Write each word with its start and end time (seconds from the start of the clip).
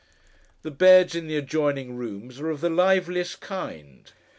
The 0.63 0.71
beds 0.71 1.13
in 1.13 1.27
the 1.27 1.37
adjoining 1.37 1.95
rooms 1.95 2.39
are 2.39 2.49
of 2.49 2.61
the 2.61 2.71
liveliest 2.71 3.39
kind. 3.39 4.11